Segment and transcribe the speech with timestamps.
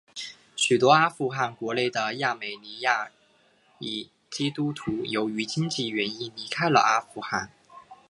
[0.55, 3.11] 许多阿富汗国内的亚美尼亚
[3.77, 7.51] 裔基督徒由于经济原因离开了阿富汗。